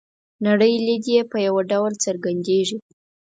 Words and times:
نړۍ 0.45 0.73
لید 0.85 1.05
یې 1.13 1.21
په 1.31 1.37
یوه 1.47 1.61
ډول 1.71 1.93
څرګندیږي. 2.05 2.77